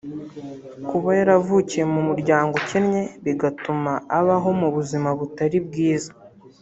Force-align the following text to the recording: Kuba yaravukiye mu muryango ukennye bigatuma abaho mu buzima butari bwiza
Kuba 0.87 1.09
yaravukiye 1.19 1.83
mu 1.93 2.01
muryango 2.09 2.51
ukennye 2.61 3.01
bigatuma 3.25 3.91
abaho 4.19 4.49
mu 4.59 4.67
buzima 4.75 5.09
butari 5.19 5.57
bwiza 5.67 6.11